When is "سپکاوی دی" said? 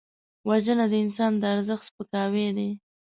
1.89-2.69